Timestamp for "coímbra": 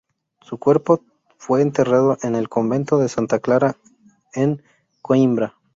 5.03-5.55